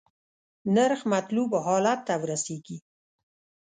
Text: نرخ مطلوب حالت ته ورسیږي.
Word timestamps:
نرخ 0.75 1.01
مطلوب 1.13 1.51
حالت 1.65 1.99
ته 2.07 2.13
ورسیږي. 2.21 2.77